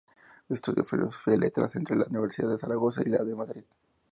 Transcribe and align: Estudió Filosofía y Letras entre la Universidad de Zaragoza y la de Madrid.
Estudió 0.49 0.83
Filosofía 0.83 1.35
y 1.35 1.37
Letras 1.37 1.75
entre 1.75 1.95
la 1.95 2.05
Universidad 2.07 2.49
de 2.49 2.57
Zaragoza 2.57 3.03
y 3.05 3.09
la 3.09 3.23
de 3.23 3.35
Madrid. 3.35 3.63